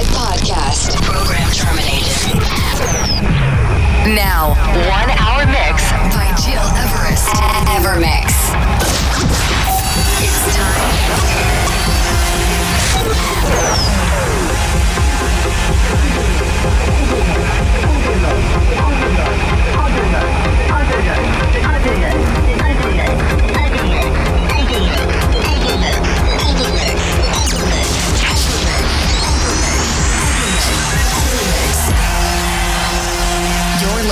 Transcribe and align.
Live 0.00 0.16
podcast. 0.16 0.96
Program 1.02 1.50
terminated. 1.52 2.40
Now, 4.16 4.56
one 4.88 5.10
hour 5.20 5.44
mix 5.44 5.92
by 6.16 6.32
Gil 6.40 6.64
Everest. 6.80 7.28
Evermix. 7.68 8.32
It's 10.24 10.56
time. 10.56 11.20
Overnight, 20.96 22.29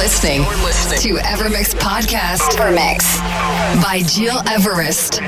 listening 0.08 0.40
to 0.40 1.20
Evermix 1.20 1.74
Podcast. 1.74 2.56
Evermix 2.56 3.18
by 3.82 4.00
Gil 4.16 4.40
Everest. 4.48 5.20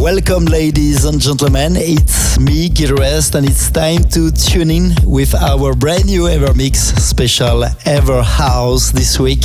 Welcome, 0.00 0.46
ladies 0.46 1.04
and 1.04 1.20
gentlemen. 1.20 1.74
It's 1.76 2.38
me, 2.38 2.70
Gil 2.70 2.92
Everest, 2.92 3.34
and 3.34 3.46
it's 3.46 3.70
time 3.70 4.02
to 4.04 4.30
tune 4.32 4.70
in 4.70 4.94
with 5.04 5.34
our 5.34 5.74
brand 5.74 6.06
new 6.06 6.22
Evermix 6.22 6.76
special 6.98 7.64
Ever 7.84 8.22
House 8.22 8.90
this 8.92 9.20
week. 9.20 9.42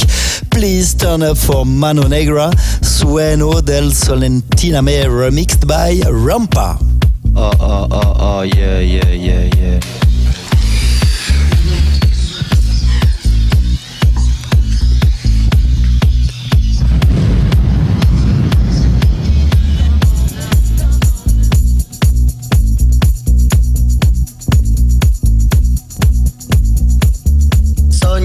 Please 0.51 0.93
turn 0.93 1.23
up 1.23 1.37
for 1.37 1.65
Mano 1.65 2.07
Negra, 2.07 2.51
Sueno 2.81 3.59
del 3.59 3.91
Solentiname, 3.91 5.03
remixed 5.09 5.67
by 5.67 5.95
Rampa. 6.05 6.79
Oh, 7.35 7.51
oh, 7.59 7.87
oh, 7.91 8.15
oh, 8.17 8.41
yeah, 8.43 8.79
yeah, 8.79 9.09
yeah, 9.09 9.49
yeah. 9.57 9.79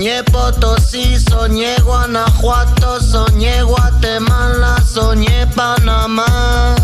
Soñé 0.01 0.25
Potosí, 0.33 1.19
soñé 1.29 1.77
Guanajuato, 1.85 3.03
soñé 3.03 3.63
Guatemala, 3.63 4.83
soñé 4.83 5.47
Panamá. 5.55 6.75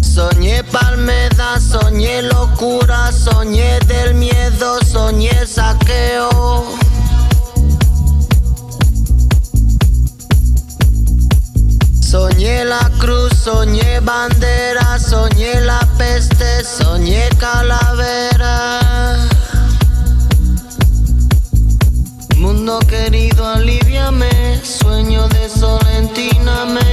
Soñé 0.00 0.62
Palmeda, 0.62 1.58
soñé 1.58 2.22
locura, 2.22 3.10
soñé 3.10 3.80
del 3.88 4.14
miedo, 4.14 4.78
soñé 4.86 5.34
saqueo. 5.48 6.64
Soñé 12.00 12.64
la 12.64 12.88
cruz, 13.00 13.32
soñé 13.42 13.98
bandera, 13.98 14.53
soñé 16.64 17.28
calavera. 17.38 18.80
Mundo 22.38 22.78
querido, 22.80 23.46
aliviame, 23.46 24.60
sueño 24.64 25.28
de 25.28 25.48
solentíname. 25.48 26.83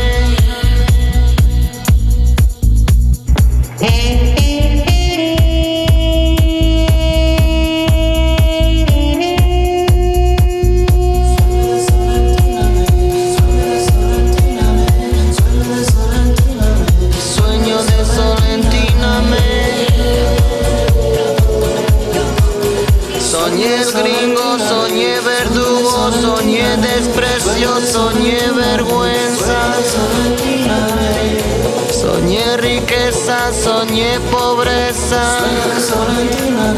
nunca 33.51 33.63
soñé 33.63 34.19
pobreza. 34.31 35.39
Soy 35.39 35.81
solentina, 35.81 36.73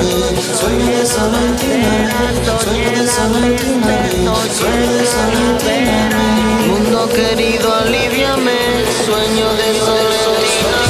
soy 0.59 1.05
solentina, 1.05 2.15
soy 2.63 3.07
solentina, 3.07 4.35
soy 4.57 5.05
solentina. 5.05 6.19
Mundo 6.67 7.09
querido, 7.09 7.73
aliviame, 7.73 8.59
sueño 9.05 9.53
de 9.53 9.79
solentina. 9.79 10.82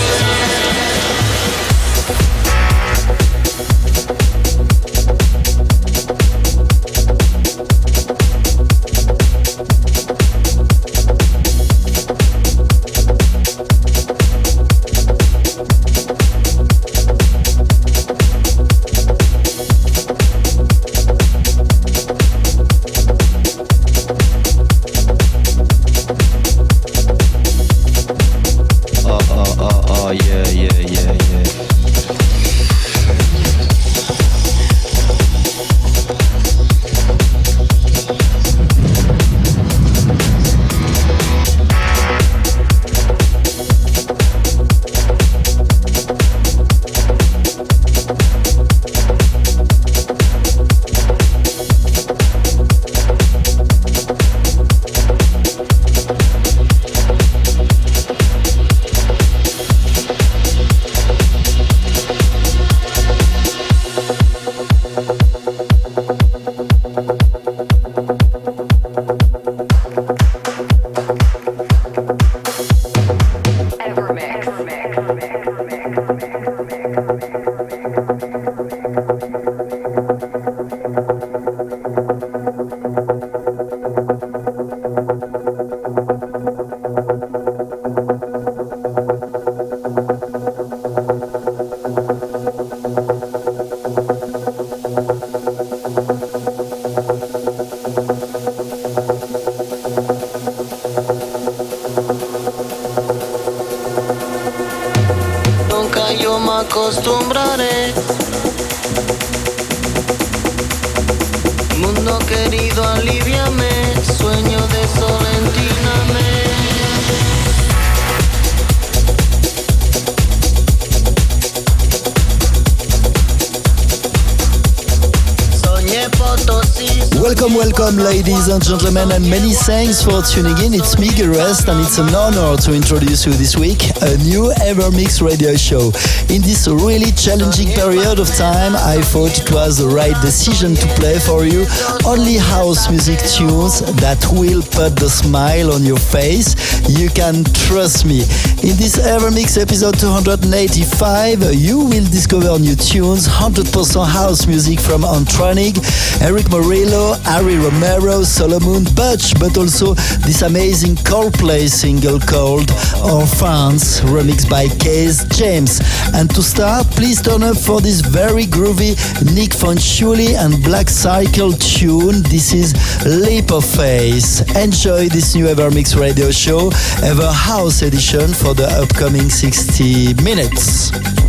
And 129.04 129.12
gentlemen, 129.12 129.24
and 129.24 129.30
many 129.30 129.43
thanks 129.66 130.04
for 130.04 130.22
tuning 130.22 130.58
in. 130.60 130.74
It's 130.74 131.00
me, 131.00 131.08
Everest, 131.24 131.70
and 131.70 131.80
it's 131.80 131.98
an 131.98 132.14
honor 132.14 132.58
to 132.58 132.74
introduce 132.74 133.26
you 133.26 133.32
this 133.32 133.56
week 133.56 133.80
a 134.02 134.18
new 134.18 134.52
Ever 134.62 134.92
Mix 134.92 135.22
radio 135.22 135.56
show. 135.56 135.88
In 136.28 136.44
this 136.44 136.68
really 136.68 137.12
challenging 137.14 137.72
period 137.72 138.20
of 138.20 138.28
time, 138.36 138.76
I 138.76 139.00
thought 139.00 139.32
it 139.40 139.52
was 139.52 139.78
the 139.78 139.88
right 139.88 140.20
decision 140.22 140.76
to 140.76 140.88
play 141.00 141.18
for 141.20 141.46
you 141.46 141.66
only 142.06 142.36
house 142.36 142.90
music 142.90 143.20
tunes 143.20 143.80
that 144.04 144.20
will 144.36 144.62
put 144.76 145.00
the 145.00 145.08
smile 145.08 145.72
on 145.72 145.84
your 145.84 146.00
face. 146.00 146.56
You 147.00 147.10
can 147.10 147.44
trust 147.68 148.06
me. 148.06 148.28
In 148.64 148.76
this 148.76 149.00
Ever 149.00 149.32
Mix 149.32 149.58
episode 149.58 150.00
285, 150.00 151.56
you 151.56 151.80
will 151.80 152.08
discover 152.12 152.60
new 152.60 152.76
tunes, 152.76 153.28
100% 153.28 153.72
house 154.08 154.48
music 154.48 154.80
from 154.80 155.04
Antronic, 155.04 155.80
Erick 156.22 156.48
Morillo, 156.52 157.16
Ari 157.28 157.56
Romero, 157.56 158.24
Solomun 158.28 158.84
Butch, 158.96 159.34
but 159.40 159.53
also 159.58 159.94
this 160.26 160.42
amazing 160.42 160.96
Coldplay 160.96 161.70
single 161.70 162.20
called 162.20 162.70
Orphans, 163.04 164.02
remixed 164.02 164.50
by 164.50 164.68
Kaz 164.68 165.30
James. 165.36 165.82
And 166.14 166.30
to 166.36 166.42
start, 166.42 166.88
please 166.92 167.22
turn 167.22 167.44
up 167.44 167.58
for 167.58 167.82
this 167.82 168.02
very 168.02 168.46
groovy 168.46 168.96
Nic 169.36 169.52
Fanciulli 169.52 170.36
and 170.38 170.64
Black 170.64 170.90
Cycle 170.90 171.52
tune. 171.54 172.22
This 172.24 172.54
is 172.54 172.74
Leap 173.06 173.52
of 173.52 173.66
Faith. 173.66 174.42
Enjoy 174.56 175.10
this 175.10 175.36
new 175.36 175.46
Evermix 175.46 176.00
radio 176.00 176.32
show, 176.32 176.72
Ever 177.04 177.32
House 177.32 177.82
edition 177.82 178.34
for 178.34 178.54
the 178.54 178.68
upcoming 178.82 179.30
60 179.30 180.14
minutes. 180.24 181.23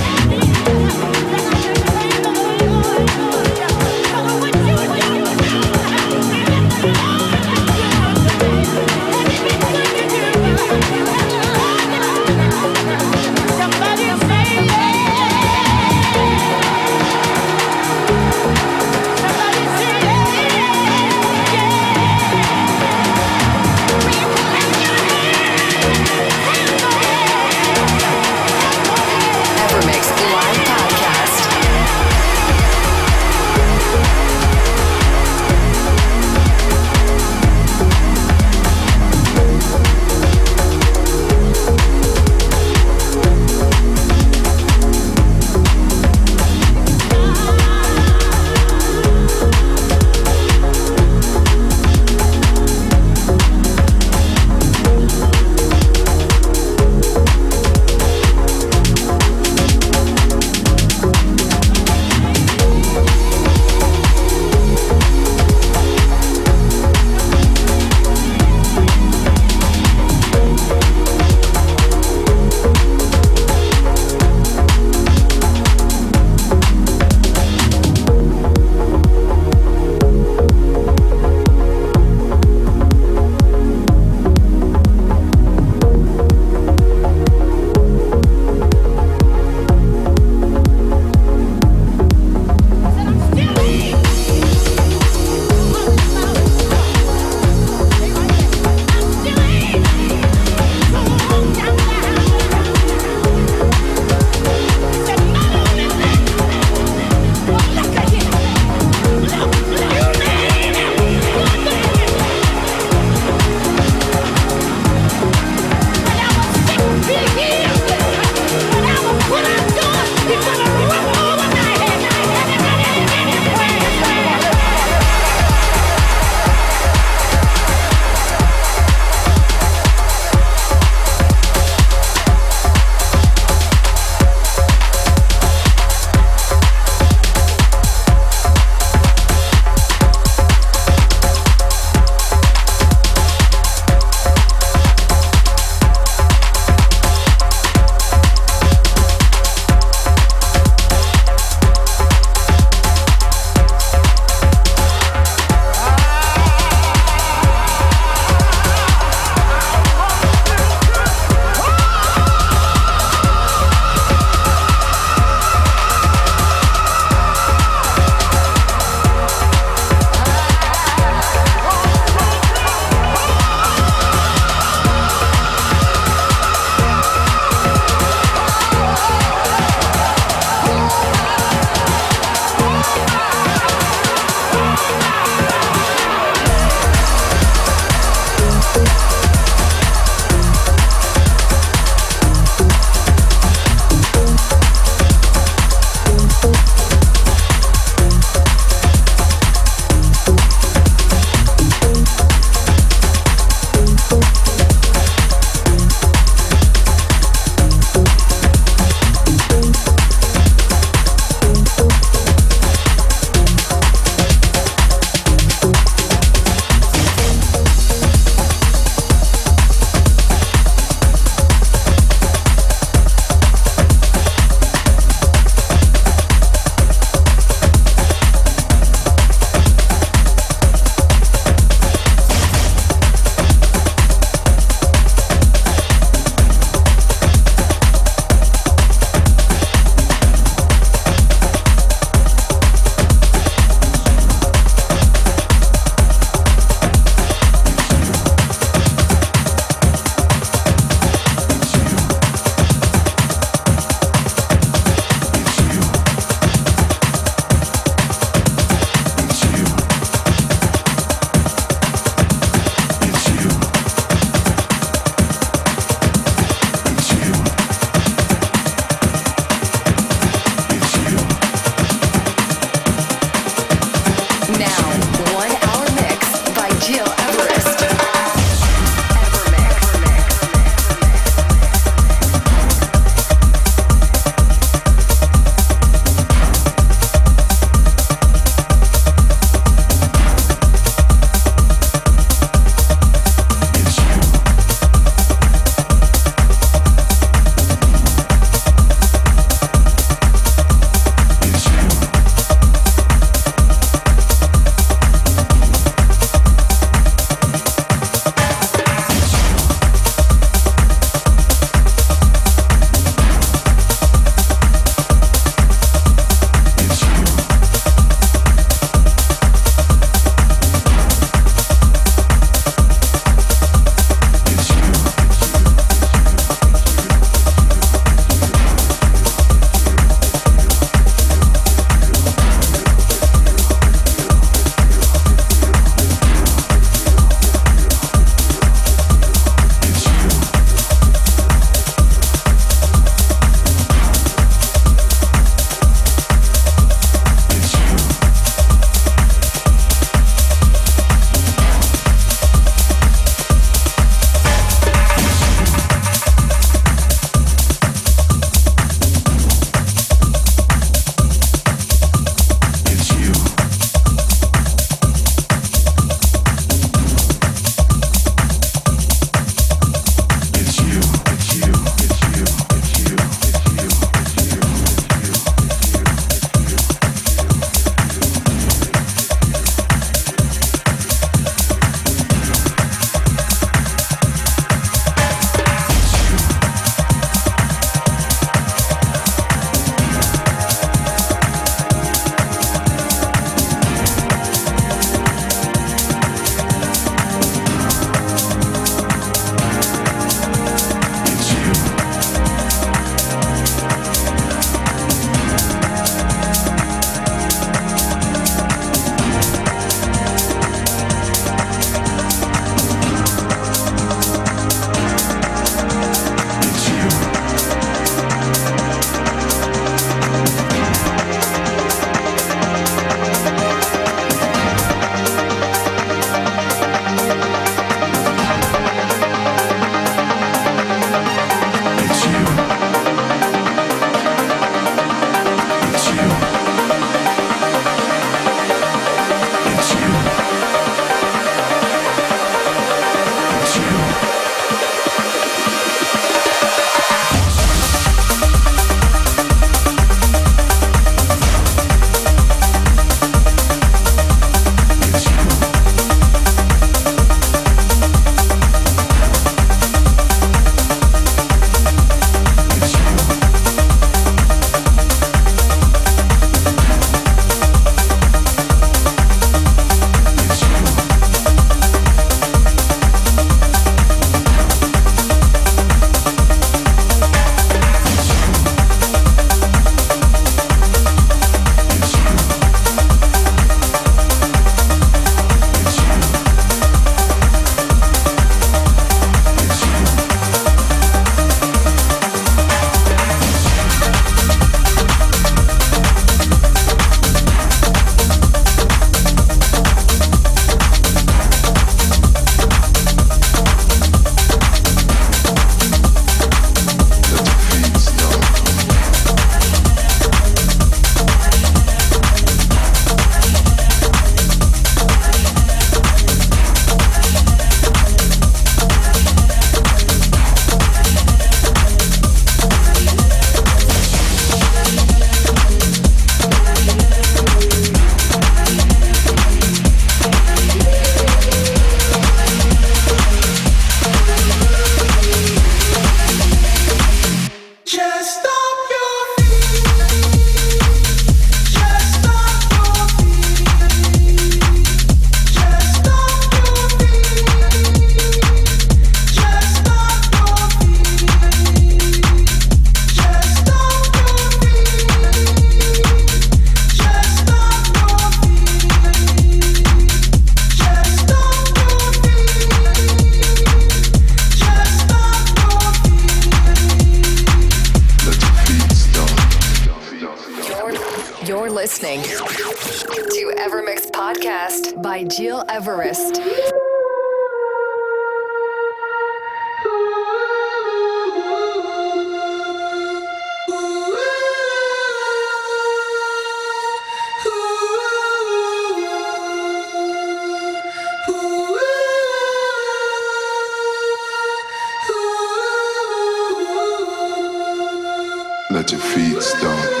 Your 598.89 598.99
feet 598.99 600.00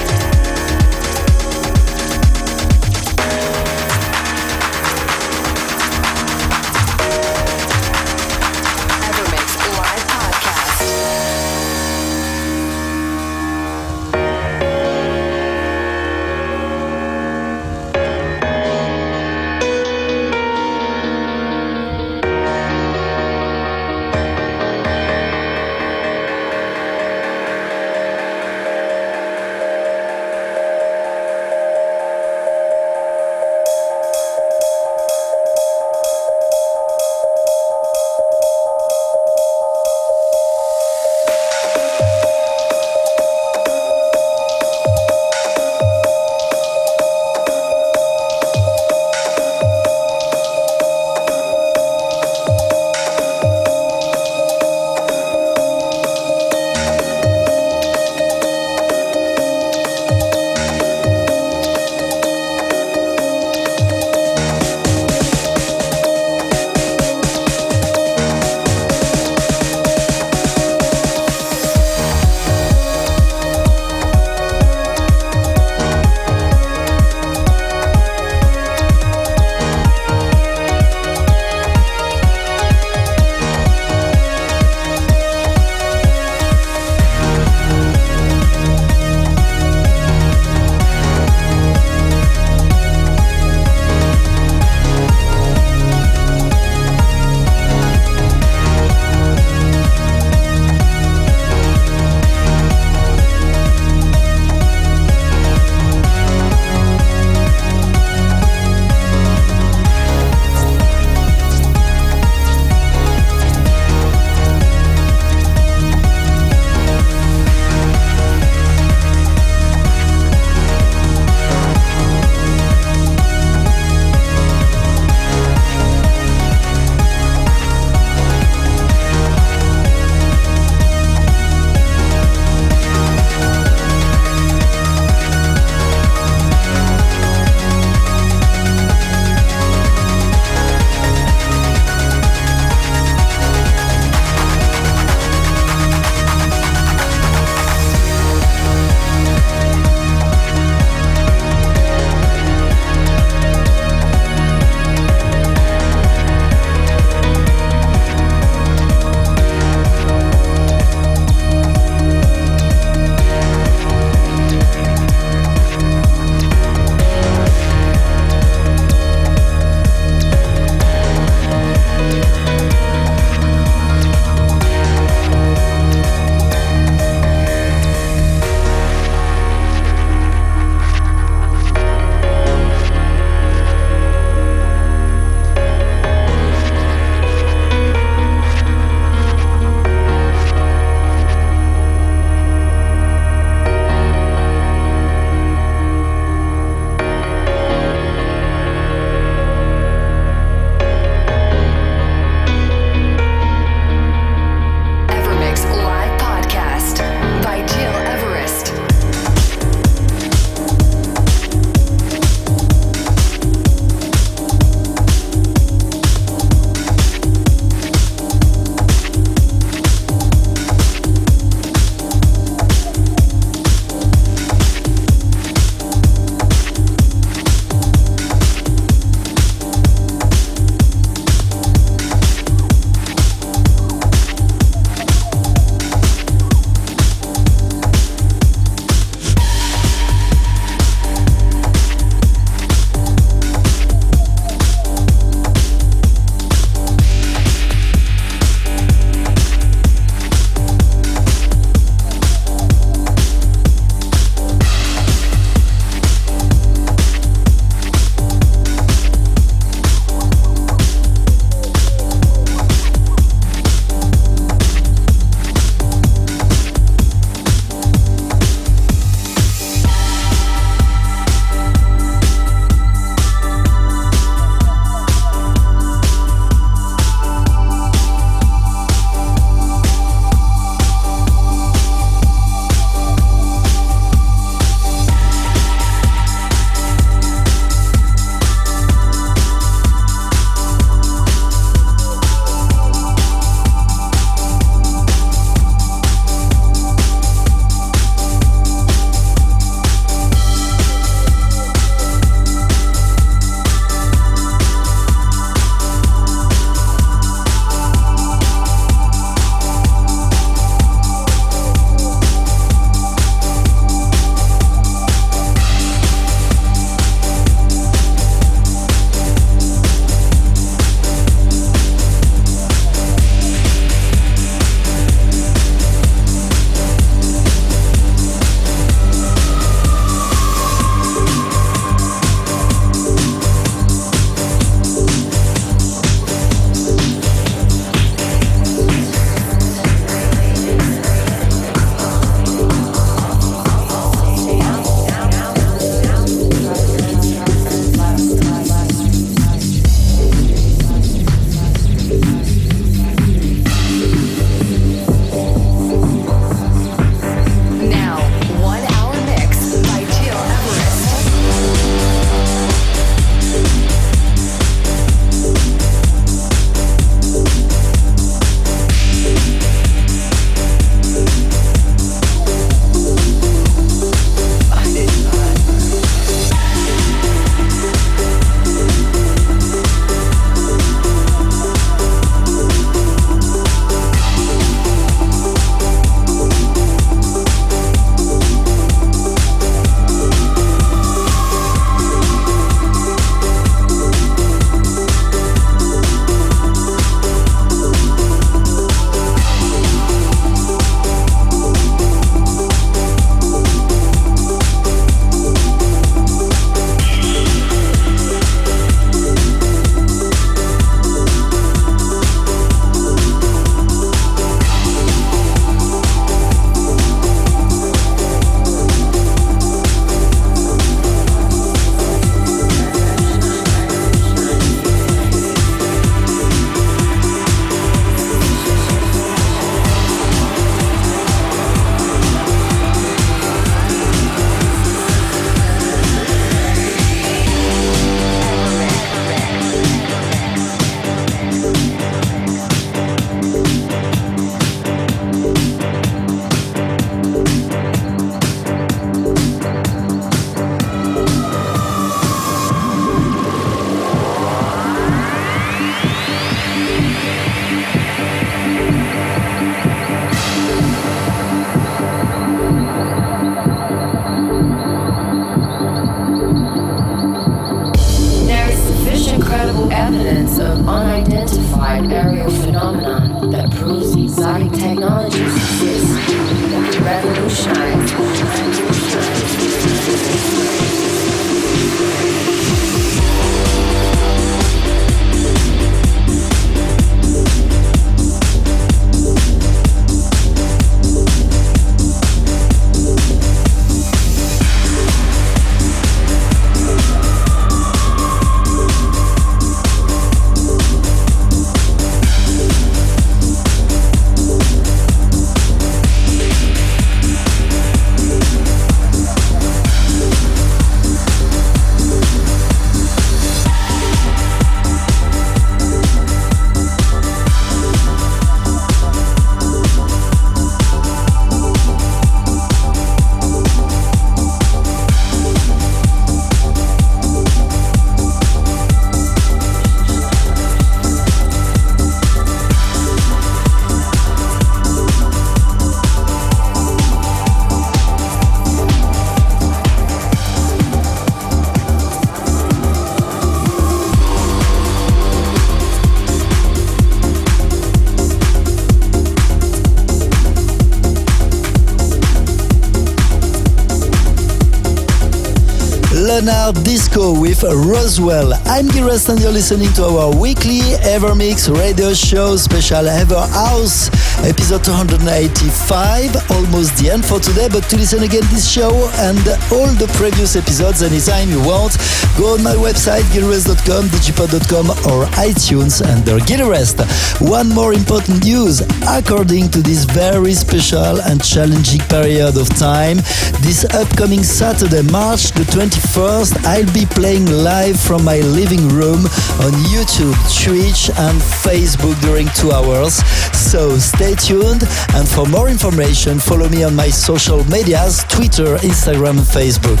Leonard 556.64 556.82
Disco 556.82 557.38
with 557.38 557.62
Roswell. 557.62 558.54
I'm 558.64 558.88
Gires 558.88 559.28
and 559.28 559.38
you're 559.38 559.52
listening 559.52 559.92
to 559.94 560.04
our 560.04 560.34
weekly 560.34 560.80
Evermix 561.04 561.68
radio 561.68 562.14
show 562.14 562.56
special 562.56 563.06
Ever 563.06 563.46
House, 563.48 564.08
episode 564.44 564.84
285. 564.84 566.50
Almost 566.50 566.96
the 567.00 567.10
end 567.10 567.24
for 567.24 567.40
today, 567.40 567.68
but 567.72 567.88
to 567.88 567.96
listen 567.96 568.22
again 568.22 568.44
this 568.52 568.68
show 568.68 568.92
and 569.24 569.40
all 569.72 569.88
the 569.96 570.10
previous 570.14 570.56
episodes 570.56 571.02
anytime 571.02 571.48
you 571.48 571.60
want, 571.64 571.96
go 572.36 572.52
on 572.54 572.62
my 572.62 572.76
website 572.76 573.24
gileverest.com, 573.32 574.04
digipod.com 574.12 574.90
or 575.08 575.24
iTunes 575.40 576.04
under 576.04 576.38
Gil 576.44 576.60
Everest. 576.60 577.00
One 577.40 577.68
more 577.70 577.94
important 577.94 578.44
news. 578.44 578.82
According 579.08 579.70
to 579.72 579.80
this 579.80 580.04
very 580.04 580.52
special 580.52 581.20
and 581.24 581.42
challenging 581.42 582.04
period 582.12 582.56
of 582.56 582.68
time, 582.76 583.16
this 583.64 583.84
upcoming 583.96 584.42
Saturday, 584.42 585.02
March 585.10 585.52
the 585.52 585.64
21st, 585.72 586.64
I'll 586.68 586.92
be 586.92 587.06
playing 587.06 587.46
live 587.48 587.98
from 587.98 588.24
my 588.24 588.40
living 588.40 588.88
room 588.88 589.24
on 589.64 589.72
YouTube, 589.88 590.36
Twitch, 590.52 591.08
and 591.16 591.40
Facebook 591.64 592.20
during 592.20 592.48
two 592.52 592.72
hours. 592.72 593.24
So 593.56 593.96
stay 593.98 594.33
tuned, 594.34 594.82
and 595.14 595.28
for 595.28 595.46
more 595.46 595.68
information, 595.68 596.38
follow 596.38 596.68
me 596.68 596.84
on 596.84 596.94
my 596.94 597.08
social 597.08 597.64
medias 597.64 598.24
Twitter, 598.24 598.76
Instagram, 598.78 599.38
and 599.38 599.46
Facebook. 599.46 600.00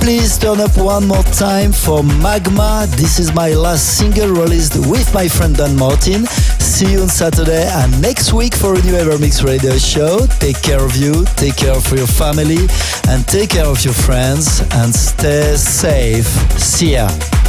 Please 0.00 0.36
turn 0.38 0.60
up 0.60 0.76
one 0.76 1.06
more 1.06 1.22
time 1.24 1.72
for 1.72 2.02
Magma. 2.02 2.86
This 2.96 3.18
is 3.18 3.32
my 3.34 3.50
last 3.54 3.98
single 3.98 4.28
released 4.28 4.76
with 4.88 5.12
my 5.14 5.28
friend 5.28 5.56
Dan 5.56 5.76
Martin. 5.76 6.26
See 6.58 6.92
you 6.92 7.02
on 7.02 7.08
Saturday 7.08 7.68
and 7.72 8.02
next 8.02 8.32
week 8.32 8.54
for 8.54 8.74
a 8.74 8.82
new 8.82 8.94
Evermix 8.94 9.44
radio 9.44 9.76
show. 9.78 10.26
Take 10.40 10.60
care 10.62 10.84
of 10.84 10.96
you, 10.96 11.24
take 11.36 11.56
care 11.56 11.76
of 11.76 11.86
your 11.92 12.06
family, 12.06 12.66
and 13.08 13.26
take 13.28 13.50
care 13.50 13.66
of 13.66 13.84
your 13.84 13.94
friends, 13.94 14.60
and 14.72 14.94
stay 14.94 15.56
safe. 15.56 16.26
See 16.58 16.94
ya. 16.94 17.41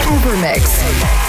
EverMix. 0.08 1.27